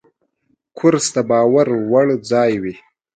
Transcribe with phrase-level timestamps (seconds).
[0.77, 2.75] کورس د باور وړ ځای وي.